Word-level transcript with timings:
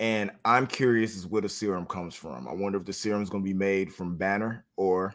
And 0.00 0.30
I'm 0.46 0.66
curious 0.66 1.14
as 1.14 1.26
where 1.26 1.42
the 1.42 1.48
serum 1.48 1.84
comes 1.84 2.14
from. 2.14 2.48
I 2.48 2.54
wonder 2.54 2.78
if 2.78 2.86
the 2.86 2.92
serum 2.92 3.22
is 3.22 3.28
going 3.28 3.44
to 3.44 3.48
be 3.48 3.54
made 3.54 3.92
from 3.92 4.16
Banner 4.16 4.64
or 4.76 5.14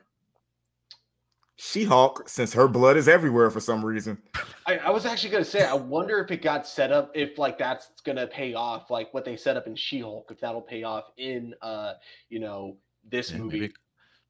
She-Hulk, 1.55 2.29
since 2.29 2.53
her 2.53 2.67
blood 2.67 2.95
is 2.95 3.07
everywhere 3.07 3.49
for 3.49 3.59
some 3.59 3.83
reason. 3.83 4.21
I, 4.67 4.77
I 4.77 4.89
was 4.91 5.05
actually 5.05 5.29
gonna 5.29 5.45
say, 5.45 5.63
I 5.63 5.73
wonder 5.73 6.19
if 6.19 6.29
it 6.29 6.41
got 6.41 6.67
set 6.67 6.91
up, 6.91 7.11
if 7.15 7.37
like 7.37 7.57
that's 7.57 7.91
gonna 8.03 8.27
pay 8.27 8.53
off, 8.55 8.89
like 8.89 9.13
what 9.13 9.23
they 9.23 9.37
set 9.37 9.55
up 9.55 9.65
in 9.65 9.75
She-Hulk, 9.75 10.29
if 10.31 10.39
that'll 10.39 10.61
pay 10.61 10.83
off 10.83 11.11
in 11.17 11.53
uh, 11.61 11.93
you 12.29 12.39
know, 12.39 12.77
this 13.09 13.31
Yeah, 13.31 13.37
movie. 13.37 13.59
Maybe, 13.59 13.73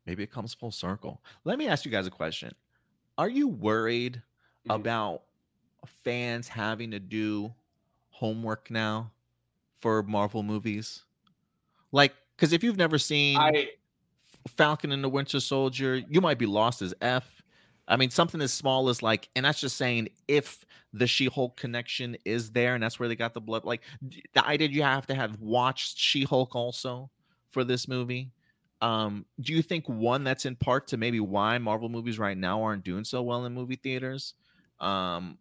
maybe 0.05 0.23
it 0.23 0.31
comes 0.31 0.53
full 0.53 0.71
circle. 0.71 1.21
Let 1.45 1.57
me 1.57 1.67
ask 1.67 1.83
you 1.83 1.91
guys 1.91 2.05
a 2.05 2.11
question. 2.11 2.53
Are 3.17 3.29
you 3.29 3.47
worried 3.47 4.21
Mhm. 4.67 4.75
about 4.75 5.23
fans 6.03 6.47
having 6.47 6.91
to 6.91 6.99
do 6.99 7.53
homework 8.09 8.69
now 8.69 9.11
for 9.85 10.01
Marvel 10.01 10.41
movies? 10.41 11.03
Like, 11.91 12.15
because 12.35 12.53
if 12.53 12.63
you've 12.63 12.75
never 12.75 12.97
seen 12.97 13.37
I 13.37 13.67
Falcon 14.57 14.91
and 14.91 15.03
the 15.03 15.09
Winter 15.09 15.39
Soldier, 15.39 15.97
you 16.09 16.21
might 16.21 16.39
be 16.39 16.47
lost 16.47 16.81
as 16.81 16.95
F. 17.01 17.43
I 17.87 17.95
mean, 17.95 18.09
something 18.09 18.41
as 18.41 18.51
small 18.51 18.89
as 18.89 19.03
like, 19.03 19.29
and 19.35 19.45
that's 19.45 19.61
just 19.61 19.77
saying 19.77 20.09
if 20.27 20.65
the 20.91 21.05
She 21.05 21.27
Hulk 21.27 21.55
connection 21.55 22.17
is 22.25 22.49
there 22.49 22.73
and 22.73 22.81
that's 22.81 22.99
where 22.99 23.07
they 23.07 23.15
got 23.15 23.35
the 23.35 23.41
blood. 23.41 23.63
Like, 23.63 23.83
the 24.33 24.43
idea 24.43 24.69
you 24.69 24.81
have 24.81 25.05
to 25.05 25.13
have 25.13 25.39
watched 25.39 25.99
She 25.99 26.23
Hulk 26.23 26.55
also 26.55 27.11
for 27.51 27.63
this 27.63 27.87
movie. 27.87 28.31
Um, 28.81 29.23
do 29.39 29.53
you 29.53 29.61
think 29.61 29.87
one 29.87 30.23
that's 30.23 30.47
in 30.47 30.55
part 30.55 30.87
to 30.87 30.97
maybe 30.97 31.19
why 31.19 31.59
Marvel 31.59 31.89
movies 31.89 32.17
right 32.17 32.35
now 32.35 32.63
aren't 32.63 32.83
doing 32.83 33.03
so 33.03 33.21
well 33.21 33.45
in 33.45 33.53
movie 33.53 33.75
theaters? 33.75 34.33
Um, 34.79 35.37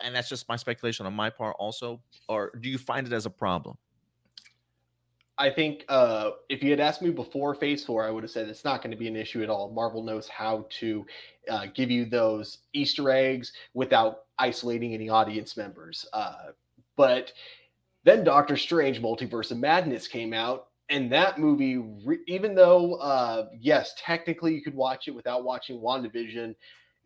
and 0.00 0.12
that's 0.12 0.28
just 0.28 0.48
my 0.48 0.56
speculation 0.56 1.06
on 1.06 1.14
my 1.14 1.30
part 1.30 1.54
also, 1.60 2.00
or 2.28 2.50
do 2.60 2.68
you 2.68 2.78
find 2.78 3.06
it 3.06 3.12
as 3.12 3.26
a 3.26 3.30
problem? 3.30 3.78
I 5.38 5.50
think 5.50 5.84
uh, 5.88 6.30
if 6.48 6.62
you 6.62 6.70
had 6.70 6.80
asked 6.80 7.02
me 7.02 7.10
before 7.10 7.54
Phase 7.54 7.84
Four, 7.84 8.06
I 8.06 8.10
would 8.10 8.24
have 8.24 8.30
said 8.30 8.48
it's 8.48 8.64
not 8.64 8.82
going 8.82 8.90
to 8.90 8.96
be 8.96 9.08
an 9.08 9.16
issue 9.16 9.42
at 9.42 9.50
all. 9.50 9.70
Marvel 9.70 10.02
knows 10.02 10.28
how 10.28 10.66
to 10.80 11.06
uh, 11.50 11.66
give 11.74 11.90
you 11.90 12.06
those 12.06 12.58
Easter 12.72 13.10
eggs 13.10 13.52
without 13.74 14.20
isolating 14.38 14.94
any 14.94 15.08
audience 15.10 15.56
members. 15.56 16.06
Uh, 16.12 16.52
but 16.96 17.32
then 18.04 18.24
Doctor 18.24 18.56
Strange: 18.56 19.02
Multiverse 19.02 19.50
of 19.50 19.58
Madness 19.58 20.08
came 20.08 20.32
out, 20.32 20.68
and 20.88 21.12
that 21.12 21.38
movie, 21.38 21.76
re- 21.76 22.24
even 22.26 22.54
though 22.54 22.94
uh, 22.94 23.48
yes, 23.60 23.94
technically 23.98 24.54
you 24.54 24.62
could 24.62 24.74
watch 24.74 25.06
it 25.06 25.14
without 25.14 25.44
watching 25.44 25.80
WandaVision, 25.80 26.54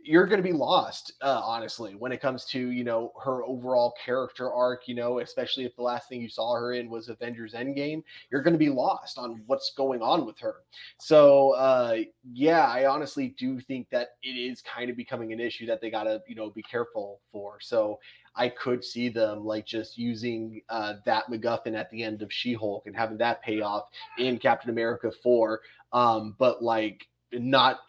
you're 0.02 0.26
going 0.26 0.42
to 0.42 0.48
be 0.48 0.52
lost 0.52 1.12
uh, 1.22 1.40
honestly 1.44 1.94
when 1.94 2.12
it 2.12 2.20
comes 2.20 2.44
to 2.44 2.70
you 2.70 2.84
know 2.84 3.12
her 3.22 3.44
overall 3.44 3.94
character 4.02 4.52
arc 4.52 4.88
you 4.88 4.94
know 4.94 5.18
especially 5.20 5.64
if 5.64 5.74
the 5.76 5.82
last 5.82 6.08
thing 6.08 6.20
you 6.20 6.28
saw 6.28 6.54
her 6.54 6.72
in 6.72 6.88
was 6.88 7.08
avengers 7.08 7.54
endgame 7.54 8.02
you're 8.30 8.42
going 8.42 8.54
to 8.54 8.58
be 8.58 8.68
lost 8.68 9.18
on 9.18 9.42
what's 9.46 9.72
going 9.76 10.00
on 10.02 10.26
with 10.26 10.38
her. 10.38 10.56
So 10.98 11.50
uh 11.54 11.98
yeah 12.32 12.66
i 12.66 12.86
honestly 12.86 13.34
do 13.38 13.60
think 13.60 13.88
that 13.90 14.10
it 14.22 14.28
is 14.36 14.62
kind 14.62 14.90
of 14.90 14.96
becoming 14.96 15.32
an 15.32 15.40
issue 15.40 15.66
that 15.66 15.80
they 15.80 15.90
got 15.90 16.04
to 16.04 16.22
you 16.26 16.34
know 16.34 16.50
be 16.50 16.62
careful 16.62 17.20
for. 17.32 17.58
So 17.60 17.98
i 18.36 18.48
could 18.48 18.84
see 18.84 19.08
them 19.08 19.44
like 19.44 19.66
just 19.66 19.98
using 19.98 20.62
uh 20.68 20.94
that 21.04 21.24
macguffin 21.30 21.74
at 21.74 21.90
the 21.90 22.02
end 22.02 22.22
of 22.22 22.32
she-hulk 22.32 22.84
and 22.86 22.94
having 22.96 23.18
that 23.18 23.42
pay 23.42 23.60
off 23.60 23.88
in 24.18 24.38
captain 24.38 24.70
america 24.70 25.10
4 25.22 25.60
um 25.92 26.36
but 26.38 26.62
like 26.62 27.08
not 27.32 27.80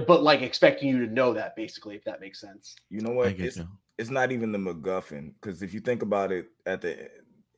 but 0.00 0.22
like 0.22 0.42
expecting 0.42 0.88
you 0.88 1.06
to 1.06 1.12
know 1.12 1.32
that 1.34 1.54
basically 1.56 1.94
if 1.96 2.04
that 2.04 2.20
makes 2.20 2.40
sense 2.40 2.74
You 2.90 3.00
know 3.00 3.10
what? 3.12 3.36
get 3.36 3.46
It's, 3.46 3.56
you. 3.58 3.68
it's 3.98 4.10
not 4.10 4.32
even 4.32 4.52
the 4.52 4.58
MacGuffin 4.58 5.34
because 5.40 5.62
if 5.62 5.74
you 5.74 5.80
think 5.80 6.02
about 6.02 6.32
it, 6.32 6.46
at 6.66 6.80
the 6.80 7.10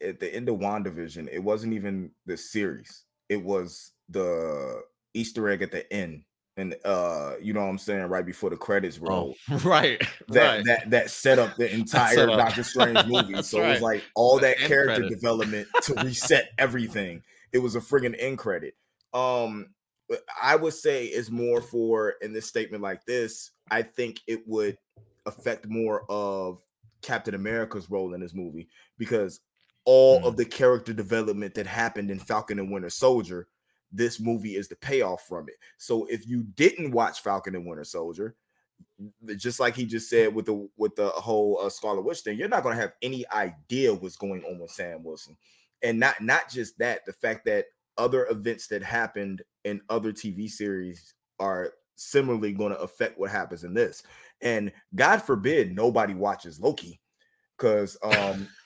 at 0.02 0.20
the 0.20 0.34
end 0.34 0.48
of 0.48 0.56
WandaVision, 0.56 1.28
it 1.32 1.38
wasn't 1.38 1.72
even 1.72 2.10
the 2.26 2.36
series. 2.36 3.04
It 3.28 3.42
was 3.42 3.92
the 4.08 4.82
Easter 5.14 5.48
egg 5.48 5.62
at 5.62 5.70
the 5.70 5.90
end, 5.92 6.24
and 6.56 6.74
uh, 6.84 7.34
you 7.40 7.52
know 7.54 7.60
what 7.60 7.68
I'm 7.70 7.78
saying, 7.78 8.02
right 8.06 8.26
before 8.26 8.50
the 8.50 8.56
credits 8.56 8.98
roll. 8.98 9.34
Oh, 9.50 9.58
right, 9.64 10.02
That 10.28 10.56
right. 10.56 10.64
that 10.66 10.90
that 10.90 11.10
set 11.10 11.38
up 11.38 11.56
the 11.56 11.72
entire 11.74 12.28
up. 12.30 12.36
Doctor 12.38 12.64
Strange 12.64 13.06
movie. 13.06 13.34
That's 13.34 13.48
so 13.48 13.62
it 13.62 13.68
was 13.70 13.80
like 13.80 14.02
all 14.14 14.36
The 14.36 14.42
that 14.42 14.58
end 14.58 14.68
character 14.68 15.00
credit. 15.02 15.14
development 15.14 15.68
to 15.84 15.94
reset 15.94 16.50
everything. 16.58 17.22
It 17.52 17.58
was 17.58 17.76
a 17.76 17.80
friggin' 17.80 18.16
end 18.18 18.38
credit. 18.38 18.74
Um, 19.14 19.68
but 19.68 19.83
I 20.42 20.56
would 20.56 20.74
say 20.74 21.06
is 21.06 21.30
more 21.30 21.60
for 21.60 22.14
in 22.20 22.32
this 22.32 22.46
statement 22.46 22.82
like 22.82 23.04
this. 23.06 23.52
I 23.70 23.82
think 23.82 24.20
it 24.26 24.46
would 24.46 24.76
affect 25.26 25.66
more 25.68 26.04
of 26.10 26.60
Captain 27.02 27.34
America's 27.34 27.90
role 27.90 28.14
in 28.14 28.20
this 28.20 28.34
movie 28.34 28.68
because 28.98 29.40
all 29.84 30.20
Mm. 30.20 30.24
of 30.24 30.36
the 30.36 30.44
character 30.44 30.92
development 30.92 31.54
that 31.54 31.66
happened 31.66 32.10
in 32.10 32.18
Falcon 32.18 32.58
and 32.58 32.70
Winter 32.70 32.90
Soldier, 32.90 33.48
this 33.92 34.18
movie 34.20 34.56
is 34.56 34.68
the 34.68 34.76
payoff 34.76 35.26
from 35.26 35.48
it. 35.48 35.56
So 35.78 36.04
if 36.06 36.26
you 36.26 36.42
didn't 36.42 36.90
watch 36.92 37.20
Falcon 37.22 37.54
and 37.54 37.66
Winter 37.66 37.84
Soldier, 37.84 38.34
just 39.36 39.60
like 39.60 39.74
he 39.74 39.86
just 39.86 40.08
said 40.10 40.34
with 40.34 40.46
the 40.46 40.68
with 40.76 40.96
the 40.96 41.08
whole 41.08 41.58
uh, 41.60 41.68
Scarlet 41.70 42.02
Witch 42.02 42.20
thing, 42.20 42.38
you're 42.38 42.48
not 42.48 42.62
going 42.62 42.74
to 42.74 42.80
have 42.80 42.94
any 43.02 43.24
idea 43.30 43.94
what's 43.94 44.16
going 44.16 44.42
on 44.44 44.58
with 44.58 44.70
Sam 44.70 45.02
Wilson, 45.02 45.36
and 45.82 45.98
not 45.98 46.20
not 46.20 46.50
just 46.50 46.78
that, 46.78 47.04
the 47.06 47.12
fact 47.12 47.44
that 47.46 47.66
other 47.98 48.26
events 48.30 48.66
that 48.68 48.82
happened 48.82 49.42
in 49.64 49.80
other 49.88 50.12
TV 50.12 50.50
series 50.50 51.14
are 51.40 51.72
similarly 51.96 52.52
going 52.52 52.72
to 52.72 52.80
affect 52.80 53.18
what 53.18 53.30
happens 53.30 53.64
in 53.64 53.74
this, 53.74 54.02
and 54.40 54.72
God 54.94 55.22
forbid 55.22 55.74
nobody 55.74 56.14
watches 56.14 56.60
Loki, 56.60 57.00
because 57.56 57.96
um. 58.02 58.48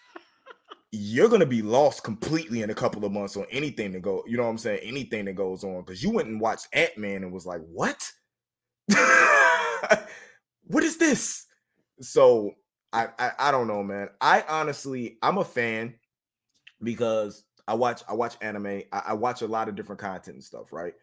You're 0.91 1.29
gonna 1.29 1.45
be 1.45 1.61
lost 1.61 2.03
completely 2.03 2.63
in 2.63 2.71
a 2.71 2.75
couple 2.75 3.05
of 3.05 3.13
months 3.13 3.37
on 3.37 3.45
anything 3.51 3.93
that 3.93 4.01
go, 4.01 4.25
you 4.27 4.39
know 4.39 4.45
what 4.45 4.49
I'm 4.49 4.57
saying? 4.57 4.81
Anything 4.83 5.27
that 5.27 5.35
goes 5.35 5.63
on 5.63 5.83
because 5.83 6.03
you 6.03 6.11
went 6.11 6.29
and 6.29 6.41
watched 6.41 6.67
Ant 6.73 6.97
Man 6.97 7.25
and 7.25 7.31
was 7.31 7.45
like, 7.45 7.61
"What? 7.71 8.11
what 10.65 10.85
is 10.85 10.97
this? 10.97 11.47
So 12.01 12.53
I, 12.93 13.09
I 13.19 13.33
I 13.39 13.51
don't 13.51 13.69
know, 13.69 13.83
man. 13.83 14.09
I 14.21 14.45
honestly 14.49 15.19
I'm 15.23 15.39
a 15.39 15.45
fan 15.45 15.95
because 16.83 17.45
I 17.69 17.75
watch 17.75 18.03
I 18.09 18.15
watch 18.15 18.37
anime. 18.41 18.83
I, 18.93 19.03
I 19.09 19.13
watch 19.13 19.43
a 19.43 19.47
lot 19.47 19.69
of 19.69 19.77
different 19.77 20.01
content 20.01 20.37
and 20.37 20.45
stuff, 20.45 20.73
right? 20.73 20.95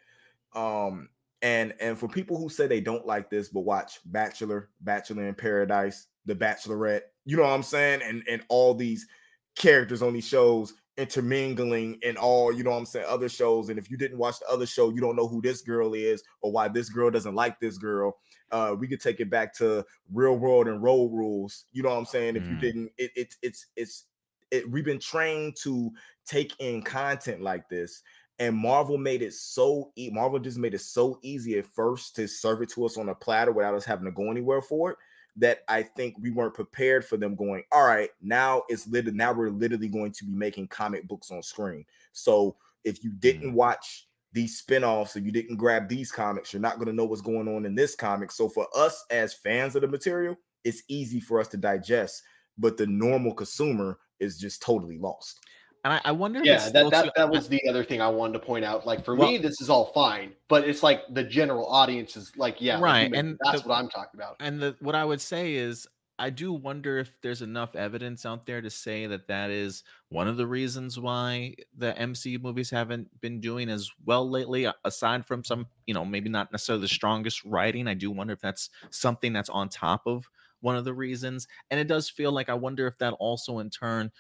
Um 0.54 1.10
and 1.42 1.74
and 1.80 1.98
for 1.98 2.08
people 2.08 2.38
who 2.38 2.50
say 2.50 2.68
they 2.68 2.82
don't 2.82 3.06
like 3.06 3.30
this 3.30 3.50
but 3.50 3.62
watch 3.62 4.00
Bachelor, 4.06 4.70
Bachelor 4.82 5.28
in 5.28 5.36
Paradise, 5.36 6.08
The 6.26 6.36
Bachelorette, 6.36 7.02
you 7.26 7.38
know 7.38 7.44
what 7.44 7.50
I'm 7.50 7.64
saying? 7.64 8.02
And 8.02 8.24
and 8.30 8.44
all 8.50 8.74
these 8.74 9.08
characters 9.56 10.02
on 10.02 10.14
these 10.14 10.28
shows 10.28 10.74
intermingling 10.98 12.00
and 12.04 12.18
all, 12.18 12.54
you 12.54 12.64
know 12.64 12.72
what 12.72 12.78
I'm 12.78 12.86
saying, 12.86 13.06
other 13.10 13.28
shows. 13.28 13.68
And 13.70 13.78
if 13.78 13.92
you 13.92 13.98
didn't 13.98 14.18
watch 14.18 14.40
the 14.40 14.48
other 14.48 14.66
show, 14.66 14.92
you 14.92 15.02
don't 15.02 15.18
know 15.18 15.28
who 15.28 15.42
this 15.42 15.62
girl 15.62 15.94
is 15.94 16.24
or 16.42 16.54
why 16.54 16.70
this 16.70 16.90
girl 16.90 17.12
doesn't 17.12 17.36
like 17.36 17.60
this 17.60 17.78
girl 17.78 18.18
uh 18.52 18.76
we 18.78 18.88
could 18.88 19.02
take 19.02 19.20
it 19.20 19.30
back 19.30 19.54
to 19.56 19.84
real 20.14 20.38
world 20.38 20.68
and 20.68 20.84
road 20.84 21.12
rules 21.12 21.66
you 21.72 21.82
know 21.82 21.90
what 21.90 21.98
i'm 21.98 22.06
saying 22.06 22.36
if 22.36 22.48
you 22.48 22.56
Mm. 22.56 22.60
didn't 22.60 22.92
it, 22.98 23.12
it 23.16 23.36
it's 23.42 23.68
it's 23.76 24.06
it 24.52 24.70
we've 24.70 24.86
been 24.86 25.00
trained 25.00 25.56
to 25.56 25.92
take 26.26 26.54
in 26.60 26.82
content 26.82 27.42
like 27.42 27.68
this 27.70 28.02
and 28.40 28.56
marvel 28.56 28.98
made 28.98 29.22
it 29.22 29.34
so 29.34 29.92
e- 29.96 30.10
marvel 30.12 30.40
just 30.40 30.58
made 30.58 30.74
it 30.74 30.82
so 30.82 31.20
easy 31.22 31.58
at 31.58 31.66
first 31.66 32.16
to 32.16 32.28
serve 32.28 32.62
it 32.62 32.70
to 32.70 32.86
us 32.86 32.98
on 32.98 33.10
a 33.10 33.16
platter 33.16 33.52
without 33.52 33.76
us 33.76 33.86
having 33.86 34.06
to 34.06 34.12
go 34.12 34.30
anywhere 34.32 34.62
for 34.62 34.92
it 34.92 34.98
that 35.36 35.60
i 35.68 35.82
think 35.82 36.16
we 36.20 36.32
weren't 36.32 36.54
prepared 36.54 37.04
for 37.04 37.18
them 37.18 37.36
going 37.36 37.64
all 37.72 37.86
right 37.86 38.10
now 38.22 38.64
it's 38.70 38.88
literally 38.88 39.18
now 39.18 39.34
we're 39.34 39.50
literally 39.50 39.88
going 39.88 40.12
to 40.12 40.26
be 40.26 40.32
making 40.32 40.68
comic 40.68 41.08
books 41.08 41.32
on 41.32 41.42
screen 41.42 41.86
so 42.12 42.56
if 42.84 43.04
you 43.04 43.12
didn't 43.12 43.52
mm. 43.52 43.56
watch 43.56 44.08
these 44.36 44.58
spin-offs, 44.58 45.16
if 45.16 45.26
you 45.26 45.32
didn't 45.32 45.56
grab 45.56 45.88
these 45.88 46.12
comics, 46.12 46.52
you're 46.52 46.62
not 46.62 46.76
going 46.76 46.88
to 46.88 46.94
know 46.94 47.06
what's 47.06 47.22
going 47.22 47.48
on 47.48 47.66
in 47.66 47.74
this 47.74 47.96
comic. 47.96 48.32
So 48.32 48.50
for 48.50 48.68
us 48.76 49.06
as 49.10 49.34
fans 49.34 49.78
of 49.78 49.82
the 49.82 49.88
material, 49.88 50.36
it's 50.66 50.84
easy 50.90 51.22
for 51.22 51.40
us 51.40 51.48
to 51.50 51.58
digest, 51.58 52.22
but 52.58 52.76
the 52.76 52.86
normal 52.86 53.34
consumer 53.34 53.98
is 54.20 54.38
just 54.38 54.62
totally 54.62 54.98
lost. 54.98 55.40
And 55.84 55.94
I, 55.94 56.02
I 56.06 56.12
wonder 56.14 56.42
yeah 56.44 56.56
it's 56.56 56.72
that, 56.72 56.90
that 56.90 57.04
too- 57.06 57.12
that 57.16 57.30
was 57.30 57.48
the 57.56 57.62
other 57.70 57.84
thing 57.84 58.02
i 58.02 58.08
wanted 58.08 58.34
to 58.34 58.40
point 58.40 58.66
out 58.66 58.88
like 58.88 59.06
for 59.06 59.16
Well- 59.16 59.30
me 59.30 59.38
this 59.38 59.62
is 59.62 59.70
all 59.70 59.92
fine 59.94 60.32
but 60.48 60.68
it's 60.68 60.82
like 60.82 61.02
the 61.14 61.24
general 61.24 61.68
audience 61.68 62.18
is 62.18 62.32
like 62.36 62.60
yeah 62.60 62.80
Right, 62.80 63.12
mentioned, 63.12 63.16
and 63.30 63.40
that's 63.44 63.62
the- 63.62 63.70
what 63.70 63.76
i'm 63.76 63.90
talking 63.90 64.20
about 64.20 64.38
and 64.40 64.60
the 64.60 64.76
what 64.80 64.96
I 64.96 65.06
would 65.06 65.22
say 65.22 65.54
is 65.54 65.88
I 66.18 66.30
do 66.30 66.54
wonder 66.54 66.98
if 66.98 67.12
there's 67.22 67.42
enough 67.42 67.76
evidence 67.76 68.26
out 68.26 68.46
there 68.46 68.62
to 68.62 68.70
say 68.70 69.06
that 69.06 69.28
that 69.28 69.50
is 69.52 69.84
one 70.08 70.30
of 70.30 70.38
the 70.38 70.48
reasons 70.48 70.98
why 70.98 71.56
the 71.78 71.92
MCU 71.92 72.42
movies 72.42 72.70
haven't 72.70 73.10
been 73.20 73.42
doing 73.42 73.68
as 73.70 73.92
well 74.06 74.28
lately. 74.30 74.66
Aside 74.86 75.26
from 75.26 75.44
some, 75.44 75.68
you 75.86 75.94
know, 75.94 76.06
maybe 76.06 76.30
not 76.30 76.54
necessarily 76.54 76.84
the 76.84 76.88
strongest 76.88 77.44
writing, 77.44 77.86
I 77.90 77.96
do 77.96 78.12
wonder 78.12 78.32
if 78.32 78.40
that's 78.40 78.70
something 78.92 79.34
that's 79.34 79.50
on 79.50 79.68
top 79.68 80.04
of 80.06 80.30
one 80.66 80.76
of 80.76 80.84
the 80.84 80.94
reasons. 80.94 81.48
And 81.70 81.80
it 81.80 81.88
does 81.88 82.10
feel 82.10 82.32
like 82.32 82.50
I 82.50 82.56
wonder 82.56 82.88
if 82.88 82.98
that 82.98 83.14
also 83.20 83.60
in 83.60 83.70
turn 83.70 84.12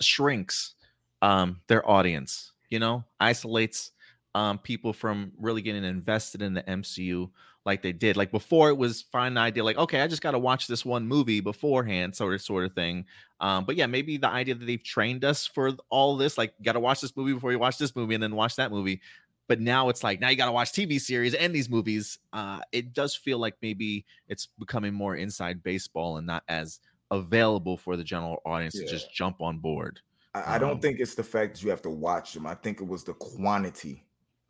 shrinks 0.00 0.74
um, 1.22 1.60
their 1.66 1.88
audience. 1.88 2.52
You 2.68 2.78
know, 2.78 3.04
isolates 3.20 3.92
um, 4.34 4.58
people 4.58 4.92
from 4.92 5.32
really 5.38 5.62
getting 5.62 5.84
invested 5.84 6.42
in 6.42 6.54
the 6.54 6.62
MCU 6.62 7.30
like 7.64 7.82
they 7.82 7.92
did. 7.92 8.16
Like 8.16 8.30
before, 8.30 8.68
it 8.68 8.76
was 8.76 9.02
fine 9.02 9.36
idea, 9.38 9.64
like 9.64 9.78
okay, 9.78 10.00
I 10.00 10.06
just 10.06 10.22
got 10.22 10.32
to 10.32 10.38
watch 10.38 10.66
this 10.66 10.84
one 10.84 11.06
movie 11.06 11.40
beforehand, 11.40 12.14
sort 12.14 12.34
of 12.34 12.42
sort 12.42 12.64
of 12.64 12.74
thing. 12.74 13.06
Um, 13.40 13.64
but 13.64 13.76
yeah, 13.76 13.86
maybe 13.86 14.16
the 14.16 14.28
idea 14.28 14.54
that 14.54 14.64
they've 14.64 14.82
trained 14.82 15.24
us 15.24 15.46
for 15.46 15.72
all 15.88 16.16
this, 16.16 16.36
like 16.36 16.54
got 16.62 16.72
to 16.72 16.80
watch 16.80 17.00
this 17.00 17.16
movie 17.16 17.32
before 17.32 17.52
you 17.52 17.58
watch 17.58 17.78
this 17.78 17.96
movie, 17.96 18.14
and 18.14 18.22
then 18.22 18.34
watch 18.34 18.56
that 18.56 18.70
movie. 18.70 19.00
But 19.46 19.60
now 19.60 19.88
it's 19.88 20.02
like 20.02 20.20
now 20.20 20.28
you 20.28 20.36
got 20.36 20.46
to 20.46 20.52
watch 20.52 20.72
TV 20.72 21.00
series 21.00 21.34
and 21.34 21.54
these 21.54 21.68
movies. 21.68 22.18
Uh, 22.32 22.60
it 22.72 22.92
does 22.94 23.14
feel 23.14 23.38
like 23.38 23.54
maybe 23.60 24.06
it's 24.28 24.48
becoming 24.58 24.94
more 24.94 25.16
inside 25.16 25.62
baseball 25.62 26.16
and 26.16 26.26
not 26.26 26.42
as 26.48 26.80
available 27.10 27.76
for 27.76 27.96
the 27.96 28.04
general 28.04 28.40
audience 28.46 28.74
yeah. 28.74 28.86
to 28.86 28.90
just 28.90 29.12
jump 29.12 29.42
on 29.42 29.58
board. 29.58 30.00
I, 30.34 30.54
I 30.54 30.58
don't 30.58 30.72
um, 30.72 30.80
think 30.80 30.98
it's 30.98 31.14
the 31.14 31.22
fact 31.22 31.54
that 31.54 31.62
you 31.62 31.70
have 31.70 31.82
to 31.82 31.90
watch 31.90 32.32
them. 32.32 32.46
I 32.46 32.54
think 32.54 32.80
it 32.80 32.86
was 32.86 33.04
the 33.04 33.14
quantity 33.14 34.04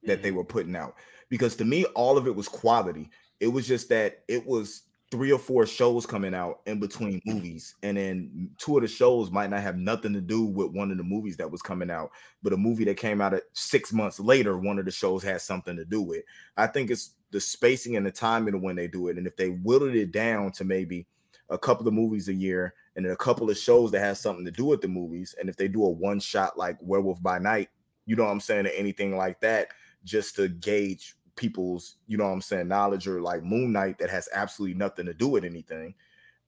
that 0.05 0.23
they 0.23 0.29
mm-hmm. 0.29 0.39
were 0.39 0.45
putting 0.45 0.77
out 0.77 0.95
because 1.29 1.57
to 1.57 1.65
me 1.65 1.85
all 1.95 2.19
of 2.19 2.27
it 2.27 2.35
was 2.35 2.47
quality 2.47 3.11
it 3.41 3.49
was 3.49 3.67
just 3.67 3.89
that 3.89 4.23
it 4.29 4.45
was 4.47 4.83
three 5.15 5.31
or 5.31 5.39
four 5.39 5.65
shows 5.65 6.07
coming 6.07 6.35
out 6.35 6.59
in 6.67 6.81
between 6.81 7.23
movies 7.25 7.77
and 7.85 7.97
then 7.97 8.51
two 8.59 8.77
of 8.77 8.83
the 8.83 8.89
shows 8.89 9.31
might 9.31 9.49
not 9.49 9.63
have 9.63 9.77
nothing 9.77 10.13
to 10.13 10.21
do 10.21 10.43
with 10.43 10.73
one 10.73 10.91
of 10.91 10.97
the 10.97 11.05
movies 11.05 11.37
that 11.37 11.49
was 11.49 11.63
coming 11.63 11.89
out 11.89 12.11
but 12.43 12.53
a 12.53 12.57
movie 12.57 12.83
that 12.83 12.97
came 12.97 13.21
out 13.21 13.33
six 13.53 13.93
months 13.93 14.19
later 14.19 14.59
one 14.59 14.77
of 14.77 14.85
the 14.85 14.91
shows 14.91 15.23
has 15.23 15.45
something 15.45 15.77
to 15.77 15.85
do 15.85 16.03
with 16.03 16.25
i 16.57 16.67
think 16.67 16.91
it's 16.91 17.13
the 17.31 17.41
spacing 17.41 17.97
and 17.97 18.05
the 18.05 18.11
timing 18.11 18.55
of 18.55 18.61
when 18.61 18.75
they 18.75 18.89
do 18.89 19.07
it 19.07 19.17
and 19.17 19.25
if 19.25 19.37
they 19.37 19.51
whittled 19.51 19.95
it 19.95 20.11
down 20.11 20.51
to 20.51 20.65
maybe 20.65 21.07
a 21.49 21.57
couple 21.57 21.87
of 21.87 21.95
movies 21.95 22.29
a 22.29 22.35
year 22.35 22.75
and 22.97 23.07
then 23.07 23.13
a 23.13 23.17
couple 23.17 23.49
of 23.49 23.57
shows 23.57 23.93
that 23.93 24.01
has 24.01 24.19
something 24.19 24.45
to 24.45 24.51
do 24.51 24.65
with 24.65 24.81
the 24.81 24.89
movies 24.89 25.37
and 25.39 25.49
if 25.49 25.55
they 25.55 25.69
do 25.69 25.85
a 25.85 25.89
one 25.89 26.19
shot 26.19 26.59
like 26.59 26.77
werewolf 26.81 27.23
by 27.23 27.39
night 27.39 27.69
you 28.05 28.17
know 28.17 28.25
what 28.25 28.33
i'm 28.33 28.41
saying 28.41 28.67
or 28.67 28.71
anything 28.71 29.17
like 29.17 29.39
that 29.39 29.69
just 30.03 30.35
to 30.35 30.49
gauge 30.49 31.15
people's, 31.37 31.97
you 32.07 32.17
know 32.17 32.25
what 32.25 32.33
I'm 32.33 32.41
saying, 32.41 32.69
knowledge 32.69 33.07
or 33.07 33.21
like 33.21 33.43
Moon 33.43 33.73
Knight 33.73 33.99
that 33.99 34.11
has 34.11 34.29
absolutely 34.33 34.77
nothing 34.77 35.07
to 35.07 35.15
do 35.15 35.29
with 35.29 35.45
anything, 35.45 35.95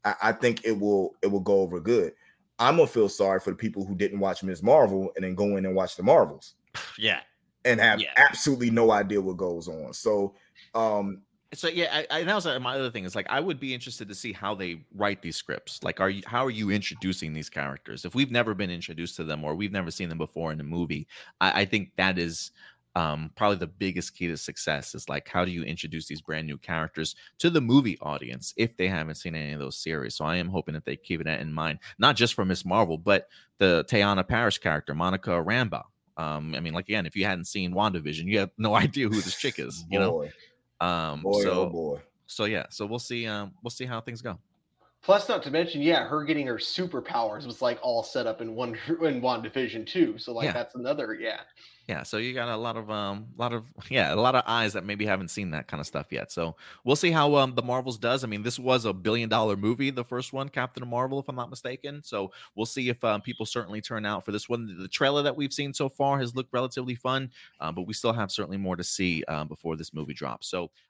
I, 0.04 0.14
I 0.22 0.32
think 0.32 0.64
it 0.64 0.78
will 0.78 1.14
it 1.22 1.28
will 1.28 1.40
go 1.40 1.60
over 1.60 1.80
good. 1.80 2.12
I'm 2.58 2.76
gonna 2.76 2.86
feel 2.86 3.08
sorry 3.08 3.40
for 3.40 3.50
the 3.50 3.56
people 3.56 3.84
who 3.84 3.94
didn't 3.94 4.20
watch 4.20 4.42
Ms. 4.42 4.62
Marvel 4.62 5.12
and 5.16 5.24
then 5.24 5.34
go 5.34 5.56
in 5.56 5.66
and 5.66 5.74
watch 5.74 5.96
the 5.96 6.02
Marvels. 6.02 6.54
Yeah. 6.98 7.20
And 7.64 7.80
have 7.80 8.00
yeah. 8.00 8.12
absolutely 8.16 8.70
no 8.70 8.92
idea 8.92 9.20
what 9.20 9.38
goes 9.38 9.66
on. 9.66 9.92
So 9.92 10.34
um 10.72 11.22
so 11.54 11.68
yeah, 11.68 11.88
I, 12.10 12.18
I, 12.18 12.22
that 12.24 12.34
was 12.34 12.46
uh, 12.46 12.58
my 12.60 12.74
other 12.74 12.90
thing. 12.90 13.04
Is 13.04 13.14
like 13.14 13.26
I 13.30 13.40
would 13.40 13.60
be 13.60 13.72
interested 13.72 14.08
to 14.08 14.14
see 14.14 14.32
how 14.32 14.54
they 14.54 14.84
write 14.94 15.22
these 15.22 15.36
scripts. 15.36 15.82
Like, 15.82 16.00
are 16.00 16.10
you 16.10 16.22
how 16.26 16.44
are 16.44 16.50
you 16.50 16.70
introducing 16.70 17.32
these 17.32 17.48
characters? 17.48 18.04
If 18.04 18.14
we've 18.14 18.30
never 18.30 18.54
been 18.54 18.70
introduced 18.70 19.16
to 19.16 19.24
them 19.24 19.44
or 19.44 19.54
we've 19.54 19.72
never 19.72 19.90
seen 19.90 20.08
them 20.08 20.18
before 20.18 20.52
in 20.52 20.60
a 20.60 20.64
movie, 20.64 21.06
I, 21.40 21.62
I 21.62 21.64
think 21.64 21.92
that 21.96 22.18
is 22.18 22.50
um, 22.96 23.30
probably 23.36 23.58
the 23.58 23.66
biggest 23.66 24.16
key 24.16 24.26
to 24.28 24.38
success 24.38 24.94
is 24.94 25.06
like 25.06 25.28
how 25.28 25.44
do 25.44 25.50
you 25.50 25.62
introduce 25.62 26.06
these 26.06 26.22
brand 26.22 26.46
new 26.46 26.56
characters 26.56 27.14
to 27.38 27.50
the 27.50 27.60
movie 27.60 27.98
audience 28.00 28.54
if 28.56 28.74
they 28.78 28.88
haven't 28.88 29.16
seen 29.16 29.34
any 29.34 29.52
of 29.52 29.60
those 29.60 29.76
series. 29.76 30.16
So 30.16 30.24
I 30.24 30.36
am 30.36 30.48
hoping 30.48 30.72
that 30.72 30.86
they 30.86 30.96
keep 30.96 31.22
that 31.22 31.40
in 31.40 31.52
mind, 31.52 31.80
not 31.98 32.16
just 32.16 32.32
for 32.32 32.46
Miss 32.46 32.64
Marvel, 32.64 32.96
but 32.96 33.28
the 33.58 33.84
Teyonah 33.90 34.26
Parris 34.26 34.56
character, 34.56 34.94
Monica 34.94 35.30
Rambeau. 35.30 35.82
Um, 36.16 36.54
I 36.54 36.60
mean, 36.60 36.72
like 36.72 36.88
again, 36.88 37.04
if 37.04 37.14
you 37.14 37.26
hadn't 37.26 37.44
seen 37.44 37.74
WandaVision, 37.74 38.24
you 38.24 38.38
have 38.38 38.50
no 38.56 38.74
idea 38.84 39.08
who 39.08 39.20
this 39.20 39.36
chick 39.36 39.58
is, 39.58 39.84
you 39.90 39.98
know. 39.98 40.26
Um, 40.80 41.20
boy, 41.20 41.42
so, 41.42 41.50
oh 41.50 41.66
boy. 41.68 42.00
So 42.26 42.46
yeah, 42.46 42.64
so 42.70 42.86
we'll 42.86 42.98
see. 42.98 43.26
Um, 43.26 43.52
we'll 43.62 43.70
see 43.70 43.84
how 43.84 44.00
things 44.00 44.22
go. 44.22 44.38
Plus, 45.06 45.28
not 45.28 45.40
to 45.44 45.52
mention, 45.52 45.82
yeah, 45.82 46.04
her 46.04 46.24
getting 46.24 46.48
her 46.48 46.56
superpowers 46.56 47.46
was 47.46 47.62
like 47.62 47.78
all 47.80 48.02
set 48.02 48.26
up 48.26 48.40
in 48.40 48.56
one 48.56 48.70
in 48.88 49.22
WandaVision 49.22 49.86
too. 49.86 50.18
So 50.18 50.32
like 50.32 50.46
yeah. 50.46 50.52
that's 50.52 50.74
another, 50.74 51.14
yeah 51.14 51.42
yeah 51.88 52.02
so 52.02 52.16
you 52.16 52.34
got 52.34 52.48
a 52.48 52.56
lot 52.56 52.76
of 52.76 52.90
um 52.90 53.26
a 53.36 53.40
lot 53.40 53.52
of 53.52 53.64
yeah 53.90 54.12
a 54.12 54.16
lot 54.16 54.34
of 54.34 54.42
eyes 54.46 54.72
that 54.72 54.84
maybe 54.84 55.06
haven't 55.06 55.28
seen 55.28 55.50
that 55.50 55.68
kind 55.68 55.80
of 55.80 55.86
stuff 55.86 56.06
yet 56.10 56.30
so 56.30 56.56
we'll 56.84 56.96
see 56.96 57.10
how 57.10 57.36
um 57.36 57.54
the 57.54 57.62
marvels 57.62 57.98
does 57.98 58.24
i 58.24 58.26
mean 58.26 58.42
this 58.42 58.58
was 58.58 58.84
a 58.84 58.92
billion 58.92 59.28
dollar 59.28 59.56
movie 59.56 59.90
the 59.90 60.04
first 60.04 60.32
one 60.32 60.48
captain 60.48 60.86
marvel 60.86 61.18
if 61.18 61.28
i'm 61.28 61.36
not 61.36 61.50
mistaken 61.50 62.02
so 62.02 62.30
we'll 62.54 62.66
see 62.66 62.88
if 62.88 63.02
um, 63.04 63.20
people 63.20 63.46
certainly 63.46 63.80
turn 63.80 64.04
out 64.04 64.24
for 64.24 64.32
this 64.32 64.48
one 64.48 64.76
the 64.78 64.88
trailer 64.88 65.22
that 65.22 65.36
we've 65.36 65.52
seen 65.52 65.72
so 65.72 65.88
far 65.88 66.18
has 66.18 66.34
looked 66.34 66.52
relatively 66.52 66.94
fun 66.94 67.30
uh, 67.60 67.70
but 67.70 67.86
we 67.86 67.94
still 67.94 68.12
have 68.12 68.30
certainly 68.30 68.58
more 68.58 68.76
to 68.76 68.84
see 68.84 69.22
uh, 69.28 69.44
before 69.44 69.76
this 69.76 69.94
movie 69.94 70.14
drops 70.14 70.48
so 70.48 70.70